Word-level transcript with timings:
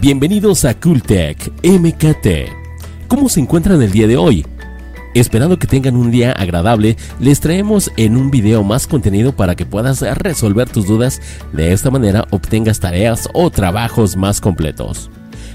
Bienvenidos 0.00 0.64
a 0.64 0.78
Cooltech 0.78 1.50
MKT. 1.64 3.08
¿Cómo 3.08 3.28
se 3.28 3.40
encuentran 3.40 3.82
el 3.82 3.90
día 3.90 4.06
de 4.06 4.16
hoy? 4.16 4.46
Esperando 5.12 5.58
que 5.58 5.66
tengan 5.66 5.96
un 5.96 6.12
día 6.12 6.30
agradable, 6.30 6.96
les 7.18 7.40
traemos 7.40 7.90
en 7.96 8.16
un 8.16 8.30
video 8.30 8.62
más 8.62 8.86
contenido 8.86 9.34
para 9.34 9.56
que 9.56 9.66
puedas 9.66 10.02
resolver 10.18 10.70
tus 10.70 10.86
dudas. 10.86 11.20
De 11.52 11.72
esta 11.72 11.90
manera 11.90 12.28
obtengas 12.30 12.78
tareas 12.78 13.28
o 13.34 13.50
trabajos 13.50 14.16
más 14.16 14.40
completos. 14.40 15.10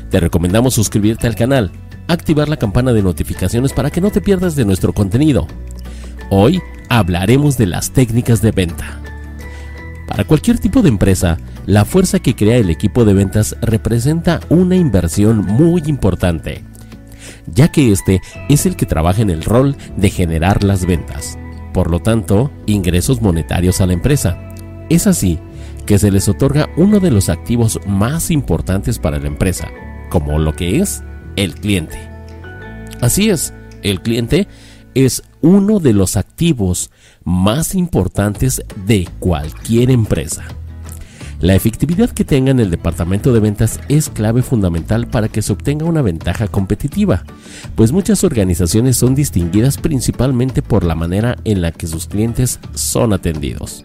Te 0.10 0.20
recomendamos 0.20 0.74
suscribirte 0.74 1.26
al 1.26 1.36
canal, 1.36 1.72
activar 2.10 2.50
la 2.50 2.58
campana 2.58 2.92
de 2.92 3.02
notificaciones 3.02 3.72
para 3.72 3.92
que 3.92 4.02
no 4.02 4.12
te 4.12 4.20
pierdas 4.20 4.58
de 4.58 4.66
nuestro 4.66 4.92
contenido. 4.92 5.48
Hoy 6.30 6.62
hablaremos 6.90 7.58
de 7.58 7.68
las 7.68 7.92
técnicas 7.92 8.42
de 8.42 8.52
venta. 8.52 9.00
Para 10.06 10.26
cualquier 10.26 10.60
tipo 10.60 10.82
de 10.82 10.90
empresa, 10.90 11.38
la 11.66 11.86
fuerza 11.86 12.20
que 12.20 12.36
crea 12.36 12.58
el 12.58 12.70
equipo 12.70 13.06
de 13.06 13.14
ventas 13.14 13.56
representa 13.62 14.42
una 14.50 14.76
inversión 14.76 15.46
muy 15.46 15.84
importante, 15.86 16.64
ya 17.48 17.70
que 17.70 17.92
este 17.92 18.22
es 18.50 18.66
el 18.66 18.76
que 18.76 18.86
trabaja 18.86 19.22
en 19.22 19.30
el 19.30 19.44
rol 19.44 19.76
de 19.96 20.10
generar 20.10 20.64
las 20.64 20.86
ventas, 20.86 21.38
por 21.74 21.90
lo 21.90 22.00
tanto, 22.00 22.52
ingresos 22.66 23.22
monetarios 23.22 23.82
a 23.82 23.86
la 23.86 23.94
empresa. 23.94 24.38
Es 24.90 25.08
así 25.08 25.40
que 25.86 26.00
se 26.00 26.12
les 26.12 26.28
otorga 26.28 26.70
uno 26.78 27.00
de 27.00 27.12
los 27.12 27.30
activos 27.30 27.80
más 27.86 28.32
importantes 28.32 29.00
para 29.00 29.20
la 29.20 29.28
empresa, 29.28 29.70
como 30.10 30.40
lo 30.40 30.54
que 30.54 30.80
es 30.80 31.04
el 31.36 31.56
cliente. 31.56 31.98
Así 33.02 33.30
es, 33.30 33.54
el 33.82 34.02
cliente 34.02 34.48
es 34.96 35.24
uno 35.42 35.80
de 35.80 35.94
los 35.94 36.16
activos 36.16 36.92
más 37.24 37.76
importantes 37.76 38.64
de 38.86 39.08
cualquier 39.20 39.92
empresa. 39.92 40.46
La 41.44 41.56
efectividad 41.56 42.10
que 42.10 42.24
tenga 42.24 42.52
en 42.52 42.62
el 42.62 42.72
departamento 42.72 43.34
de 43.34 43.42
ventas 43.42 43.82
es 43.90 44.08
clave 44.08 44.44
fundamental 44.44 45.08
para 45.08 45.28
que 45.28 45.42
se 45.42 45.52
obtenga 45.52 45.86
una 45.86 46.02
ventaja 46.02 46.48
competitiva, 46.48 47.26
pues 47.76 47.92
muchas 47.92 48.24
organizaciones 48.24 48.96
son 48.96 49.14
distinguidas 49.14 49.78
principalmente 49.78 50.62
por 50.62 50.86
la 50.86 50.96
manera 50.96 51.36
en 51.44 51.62
la 51.62 51.74
que 51.74 51.86
sus 51.86 52.08
clientes 52.08 52.62
son 52.76 53.12
atendidos. 53.12 53.84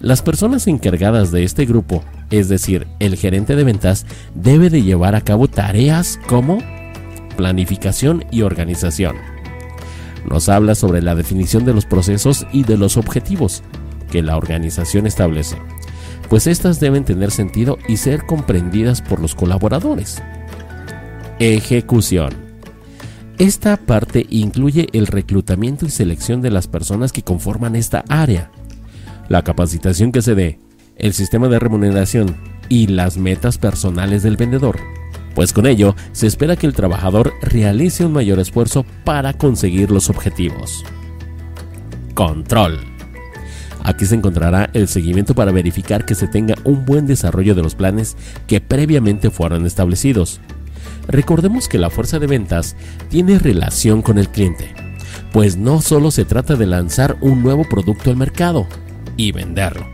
Las 0.00 0.22
personas 0.22 0.66
encargadas 0.66 1.30
de 1.30 1.44
este 1.44 1.66
grupo, 1.66 2.02
es 2.30 2.48
decir, 2.48 2.88
el 2.98 3.14
gerente 3.14 3.54
de 3.54 3.62
ventas, 3.62 4.04
debe 4.34 4.68
de 4.68 4.82
llevar 4.82 5.14
a 5.14 5.20
cabo 5.20 5.46
tareas 5.46 6.18
como 6.26 6.58
planificación 7.36 8.24
y 8.32 8.42
organización. 8.42 9.14
Nos 10.28 10.48
habla 10.48 10.74
sobre 10.74 11.00
la 11.00 11.14
definición 11.14 11.64
de 11.64 11.74
los 11.74 11.86
procesos 11.86 12.44
y 12.52 12.64
de 12.64 12.76
los 12.76 12.96
objetivos 12.96 13.62
que 14.10 14.20
la 14.20 14.36
organización 14.36 15.06
establece 15.06 15.56
pues 16.32 16.46
éstas 16.46 16.80
deben 16.80 17.04
tener 17.04 17.30
sentido 17.30 17.76
y 17.88 17.98
ser 17.98 18.24
comprendidas 18.24 19.02
por 19.02 19.20
los 19.20 19.34
colaboradores. 19.34 20.22
Ejecución. 21.38 22.30
Esta 23.36 23.76
parte 23.76 24.24
incluye 24.30 24.88
el 24.94 25.08
reclutamiento 25.08 25.84
y 25.84 25.90
selección 25.90 26.40
de 26.40 26.50
las 26.50 26.68
personas 26.68 27.12
que 27.12 27.20
conforman 27.20 27.76
esta 27.76 28.02
área, 28.08 28.50
la 29.28 29.44
capacitación 29.44 30.10
que 30.10 30.22
se 30.22 30.34
dé, 30.34 30.58
el 30.96 31.12
sistema 31.12 31.48
de 31.48 31.58
remuneración 31.58 32.34
y 32.70 32.86
las 32.86 33.18
metas 33.18 33.58
personales 33.58 34.22
del 34.22 34.38
vendedor, 34.38 34.78
pues 35.34 35.52
con 35.52 35.66
ello 35.66 35.94
se 36.12 36.28
espera 36.28 36.56
que 36.56 36.66
el 36.66 36.72
trabajador 36.72 37.34
realice 37.42 38.06
un 38.06 38.12
mayor 38.14 38.38
esfuerzo 38.38 38.86
para 39.04 39.34
conseguir 39.34 39.90
los 39.90 40.08
objetivos. 40.08 40.82
Control. 42.14 42.91
Aquí 43.84 44.06
se 44.06 44.14
encontrará 44.14 44.70
el 44.74 44.86
seguimiento 44.86 45.34
para 45.34 45.52
verificar 45.52 46.04
que 46.04 46.14
se 46.14 46.28
tenga 46.28 46.54
un 46.64 46.84
buen 46.84 47.06
desarrollo 47.06 47.54
de 47.54 47.62
los 47.62 47.74
planes 47.74 48.16
que 48.46 48.60
previamente 48.60 49.30
fueron 49.30 49.66
establecidos. 49.66 50.40
Recordemos 51.08 51.68
que 51.68 51.78
la 51.78 51.90
fuerza 51.90 52.18
de 52.18 52.28
ventas 52.28 52.76
tiene 53.08 53.38
relación 53.38 54.02
con 54.02 54.18
el 54.18 54.28
cliente, 54.28 54.72
pues 55.32 55.56
no 55.56 55.80
solo 55.80 56.10
se 56.10 56.24
trata 56.24 56.54
de 56.54 56.66
lanzar 56.66 57.16
un 57.20 57.42
nuevo 57.42 57.64
producto 57.68 58.10
al 58.10 58.16
mercado 58.16 58.66
y 59.16 59.32
venderlo, 59.32 59.86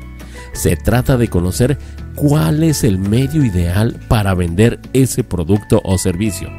se 0.52 0.76
trata 0.76 1.16
de 1.16 1.28
conocer 1.28 1.78
cuál 2.14 2.62
es 2.62 2.84
el 2.84 2.98
medio 2.98 3.44
ideal 3.44 3.98
para 4.08 4.34
vender 4.34 4.80
ese 4.92 5.24
producto 5.24 5.80
o 5.84 5.96
servicio, 5.96 6.50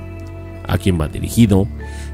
a 0.68 0.78
quién 0.78 1.00
va 1.00 1.07
dirigido, 1.07 1.68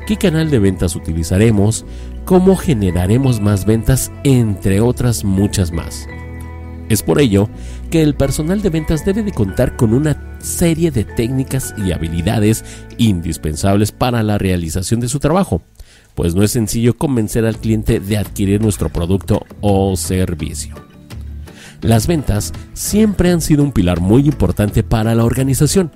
qué 0.08 0.18
canal 0.18 0.50
de 0.50 0.60
ventas 0.60 0.96
utilizaremos, 0.96 1.86
cómo 2.26 2.56
generaremos 2.56 3.40
más 3.40 3.66
ventas, 3.66 4.12
entre 4.24 4.82
otras 4.82 5.24
muchas 5.24 5.72
más. 5.72 6.08
Es 6.90 7.02
por 7.02 7.22
ello 7.22 7.50
que 7.90 8.02
el 8.02 8.16
personal 8.16 8.62
de 8.62 8.70
ventas 8.70 9.06
debe 9.06 9.24
de 9.24 9.32
contar 9.32 9.76
con 9.76 9.94
una 9.94 10.38
serie 10.40 10.92
de 10.92 11.04
técnicas 11.04 11.74
y 11.78 11.92
habilidades 11.92 12.64
indispensables 12.98 13.92
para 13.92 14.22
la 14.24 14.38
realización 14.38 15.00
de 15.00 15.08
su 15.08 15.20
trabajo, 15.20 15.62
pues 16.14 16.36
no 16.36 16.44
es 16.44 16.52
sencillo 16.52 16.98
convencer 16.98 17.46
al 17.46 17.58
cliente 17.58 18.00
de 18.00 18.18
adquirir 18.18 18.62
nuestro 18.62 18.90
producto 18.90 19.46
o 19.62 19.96
servicio. 19.96 20.76
Las 21.82 22.08
ventas 22.08 22.54
siempre 22.74 23.32
han 23.32 23.42
sido 23.42 23.64
un 23.64 23.72
pilar 23.72 24.00
muy 24.00 24.26
importante 24.26 24.84
para 24.84 25.14
la 25.14 25.26
organización, 25.26 25.92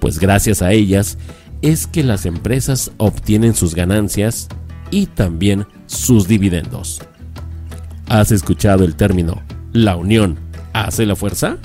pues 0.00 0.18
gracias 0.18 0.60
a 0.60 0.72
ellas 0.72 1.18
es 1.62 1.86
que 1.86 2.02
las 2.02 2.26
empresas 2.26 2.92
obtienen 2.98 3.54
sus 3.54 3.74
ganancias 3.74 4.48
y 4.94 5.06
también 5.06 5.66
sus 5.86 6.28
dividendos. 6.28 7.02
¿Has 8.08 8.30
escuchado 8.30 8.84
el 8.84 8.94
término 8.94 9.42
la 9.72 9.96
unión 9.96 10.38
hace 10.72 11.04
la 11.04 11.16
fuerza? 11.16 11.58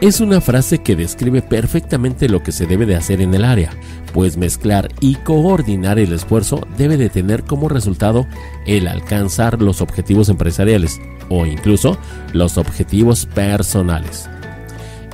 Es 0.00 0.20
una 0.20 0.40
frase 0.40 0.78
que 0.78 0.96
describe 0.96 1.40
perfectamente 1.40 2.28
lo 2.28 2.42
que 2.42 2.50
se 2.50 2.66
debe 2.66 2.84
de 2.84 2.96
hacer 2.96 3.20
en 3.20 3.32
el 3.32 3.44
área, 3.44 3.70
pues 4.12 4.36
mezclar 4.38 4.88
y 4.98 5.14
coordinar 5.16 6.00
el 6.00 6.12
esfuerzo 6.12 6.66
debe 6.76 6.96
de 6.96 7.10
tener 7.10 7.44
como 7.44 7.68
resultado 7.68 8.26
el 8.66 8.88
alcanzar 8.88 9.62
los 9.62 9.82
objetivos 9.82 10.30
empresariales 10.30 11.00
o 11.28 11.46
incluso 11.46 11.96
los 12.32 12.58
objetivos 12.58 13.26
personales. 13.26 14.28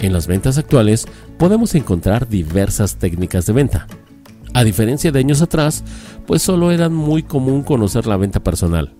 En 0.00 0.14
las 0.14 0.26
ventas 0.26 0.56
actuales 0.56 1.06
podemos 1.36 1.74
encontrar 1.74 2.26
diversas 2.26 2.96
técnicas 2.96 3.44
de 3.44 3.52
venta. 3.52 3.86
A 4.56 4.64
diferencia 4.64 5.12
de 5.12 5.18
años 5.18 5.42
atrás, 5.42 5.84
pues 6.26 6.40
solo 6.40 6.70
era 6.72 6.88
muy 6.88 7.22
común 7.22 7.62
conocer 7.62 8.06
la 8.06 8.16
venta 8.16 8.42
personal, 8.42 8.94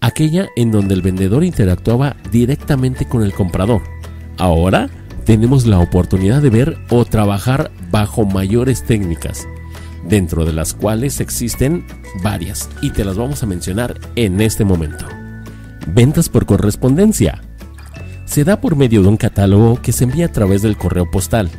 aquella 0.00 0.50
en 0.54 0.70
donde 0.70 0.94
el 0.94 1.02
vendedor 1.02 1.42
interactuaba 1.42 2.14
directamente 2.30 3.04
con 3.04 3.24
el 3.24 3.32
comprador. 3.32 3.82
Ahora 4.36 4.88
tenemos 5.24 5.66
la 5.66 5.80
oportunidad 5.80 6.40
de 6.42 6.50
ver 6.50 6.78
o 6.90 7.04
trabajar 7.04 7.72
bajo 7.90 8.24
mayores 8.24 8.84
técnicas, 8.84 9.48
dentro 10.08 10.44
de 10.44 10.52
las 10.52 10.74
cuales 10.74 11.18
existen 11.18 11.84
varias 12.22 12.70
y 12.80 12.90
te 12.90 13.04
las 13.04 13.16
vamos 13.16 13.42
a 13.42 13.46
mencionar 13.46 13.98
en 14.14 14.40
este 14.40 14.64
momento. 14.64 15.06
Ventas 15.88 16.28
por 16.28 16.46
correspondencia 16.46 17.42
se 18.26 18.44
da 18.44 18.60
por 18.60 18.76
medio 18.76 19.02
de 19.02 19.08
un 19.08 19.16
catálogo 19.16 19.82
que 19.82 19.90
se 19.90 20.04
envía 20.04 20.26
a 20.26 20.32
través 20.32 20.62
del 20.62 20.76
correo 20.76 21.10
postal 21.10 21.50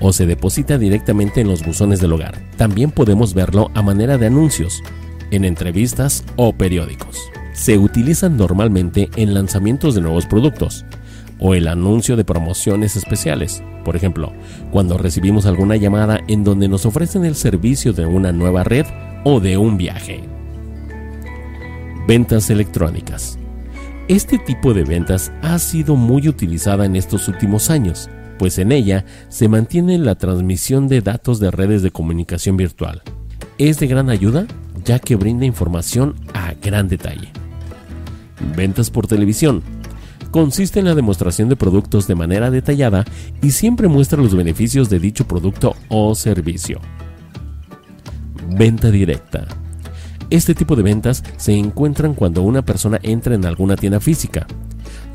o 0.00 0.12
se 0.12 0.26
deposita 0.26 0.78
directamente 0.78 1.40
en 1.40 1.48
los 1.48 1.64
buzones 1.64 2.00
del 2.00 2.12
hogar. 2.12 2.40
También 2.56 2.90
podemos 2.90 3.34
verlo 3.34 3.70
a 3.74 3.82
manera 3.82 4.18
de 4.18 4.26
anuncios, 4.26 4.82
en 5.30 5.44
entrevistas 5.44 6.24
o 6.36 6.52
periódicos. 6.52 7.30
Se 7.52 7.78
utilizan 7.78 8.36
normalmente 8.36 9.08
en 9.16 9.34
lanzamientos 9.34 9.94
de 9.94 10.00
nuevos 10.00 10.26
productos 10.26 10.84
o 11.38 11.54
el 11.54 11.68
anuncio 11.68 12.16
de 12.16 12.24
promociones 12.24 12.96
especiales. 12.96 13.62
Por 13.84 13.96
ejemplo, 13.96 14.32
cuando 14.70 14.98
recibimos 14.98 15.46
alguna 15.46 15.76
llamada 15.76 16.20
en 16.26 16.44
donde 16.44 16.68
nos 16.68 16.86
ofrecen 16.86 17.24
el 17.24 17.34
servicio 17.34 17.92
de 17.92 18.06
una 18.06 18.32
nueva 18.32 18.64
red 18.64 18.86
o 19.24 19.40
de 19.40 19.56
un 19.56 19.76
viaje. 19.76 20.24
Ventas 22.06 22.50
electrónicas. 22.50 23.38
Este 24.08 24.38
tipo 24.38 24.74
de 24.74 24.84
ventas 24.84 25.32
ha 25.42 25.58
sido 25.58 25.96
muy 25.96 26.28
utilizada 26.28 26.84
en 26.84 26.96
estos 26.96 27.28
últimos 27.28 27.70
años, 27.70 28.10
pues 28.38 28.58
en 28.58 28.72
ella 28.72 29.04
se 29.28 29.48
mantiene 29.48 29.98
la 29.98 30.14
transmisión 30.14 30.88
de 30.88 31.00
datos 31.00 31.40
de 31.40 31.50
redes 31.50 31.82
de 31.82 31.90
comunicación 31.90 32.56
virtual. 32.56 33.02
Es 33.58 33.78
de 33.78 33.86
gran 33.86 34.10
ayuda 34.10 34.46
ya 34.84 34.98
que 34.98 35.16
brinda 35.16 35.46
información 35.46 36.14
a 36.34 36.54
gran 36.54 36.88
detalle. 36.88 37.30
Ventas 38.56 38.90
por 38.90 39.06
televisión. 39.06 39.62
Consiste 40.30 40.80
en 40.80 40.86
la 40.86 40.94
demostración 40.94 41.48
de 41.48 41.56
productos 41.56 42.06
de 42.08 42.16
manera 42.16 42.50
detallada 42.50 43.04
y 43.40 43.52
siempre 43.52 43.88
muestra 43.88 44.20
los 44.20 44.34
beneficios 44.34 44.90
de 44.90 44.98
dicho 44.98 45.26
producto 45.26 45.76
o 45.88 46.14
servicio. 46.14 46.80
Venta 48.50 48.90
directa 48.90 49.46
este 50.30 50.54
tipo 50.54 50.74
de 50.74 50.82
ventas 50.82 51.22
se 51.36 51.52
encuentran 51.52 52.14
cuando 52.14 52.42
una 52.42 52.62
persona 52.62 52.98
entra 53.02 53.34
en 53.34 53.44
alguna 53.44 53.76
tienda 53.76 54.00
física 54.00 54.46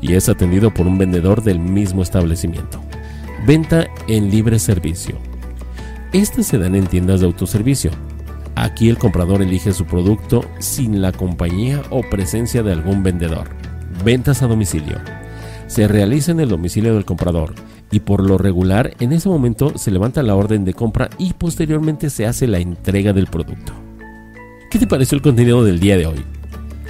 y 0.00 0.14
es 0.14 0.28
atendido 0.28 0.72
por 0.72 0.86
un 0.86 0.98
vendedor 0.98 1.42
del 1.42 1.58
mismo 1.58 2.02
establecimiento. 2.02 2.80
Venta 3.46 3.88
en 4.06 4.30
libre 4.30 4.58
servicio. 4.58 5.16
Estas 6.12 6.46
se 6.46 6.58
dan 6.58 6.74
en 6.74 6.86
tiendas 6.86 7.20
de 7.20 7.26
autoservicio. 7.26 7.90
Aquí 8.54 8.90
el 8.90 8.98
comprador 8.98 9.40
elige 9.40 9.72
su 9.72 9.86
producto 9.86 10.44
sin 10.58 11.00
la 11.00 11.12
compañía 11.12 11.82
o 11.88 12.02
presencia 12.02 12.62
de 12.62 12.72
algún 12.72 13.02
vendedor. 13.02 13.48
Ventas 14.04 14.42
a 14.42 14.46
domicilio. 14.46 14.98
Se 15.68 15.88
realiza 15.88 16.32
en 16.32 16.40
el 16.40 16.50
domicilio 16.50 16.94
del 16.94 17.04
comprador. 17.04 17.54
y 17.92 17.98
por 17.98 18.24
lo 18.24 18.38
regular 18.38 18.94
en 19.00 19.12
ese 19.12 19.28
momento 19.28 19.76
se 19.76 19.90
levanta 19.90 20.22
la 20.22 20.36
orden 20.36 20.64
de 20.64 20.74
compra 20.74 21.10
y 21.18 21.32
posteriormente 21.32 22.08
se 22.08 22.24
hace 22.24 22.46
la 22.46 22.60
entrega 22.60 23.12
del 23.12 23.26
producto. 23.26 23.72
¿Qué 24.70 24.78
te 24.78 24.86
pareció 24.86 25.16
el 25.16 25.22
contenido 25.22 25.64
del 25.64 25.80
día 25.80 25.96
de 25.96 26.06
hoy? 26.06 26.24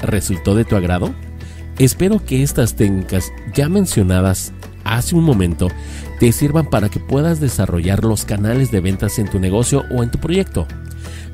¿Resultó 0.02 0.54
de 0.54 0.66
tu 0.66 0.76
agrado? 0.76 1.14
Espero 1.78 2.22
que 2.22 2.42
estas 2.42 2.74
técnicas 2.74 3.32
ya 3.54 3.70
mencionadas 3.70 4.52
hace 4.90 5.14
un 5.14 5.24
momento 5.24 5.68
te 6.18 6.32
sirvan 6.32 6.66
para 6.66 6.88
que 6.88 7.00
puedas 7.00 7.40
desarrollar 7.40 8.04
los 8.04 8.24
canales 8.24 8.70
de 8.70 8.80
ventas 8.80 9.18
en 9.18 9.28
tu 9.28 9.38
negocio 9.38 9.84
o 9.90 10.02
en 10.02 10.10
tu 10.10 10.18
proyecto. 10.18 10.66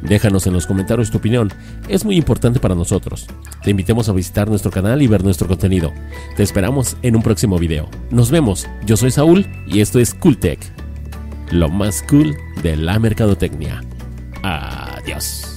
Déjanos 0.02 0.46
en 0.46 0.52
los 0.52 0.66
comentarios 0.66 1.10
tu 1.10 1.18
opinión, 1.18 1.52
es 1.88 2.04
muy 2.04 2.16
importante 2.16 2.60
para 2.60 2.74
nosotros. 2.74 3.26
Te 3.64 3.70
invitamos 3.70 4.08
a 4.08 4.12
visitar 4.12 4.48
nuestro 4.48 4.70
canal 4.70 5.02
y 5.02 5.08
ver 5.08 5.24
nuestro 5.24 5.48
contenido. 5.48 5.92
Te 6.36 6.42
esperamos 6.42 6.96
en 7.02 7.16
un 7.16 7.22
próximo 7.22 7.58
video. 7.58 7.88
Nos 8.10 8.30
vemos, 8.30 8.68
yo 8.84 8.96
soy 8.96 9.10
Saúl 9.10 9.46
y 9.66 9.80
esto 9.80 9.98
es 9.98 10.14
CoolTech, 10.14 10.60
lo 11.50 11.68
más 11.68 12.04
cool 12.08 12.36
de 12.62 12.76
la 12.76 12.98
mercadotecnia. 12.98 13.82
Adiós. 14.42 15.55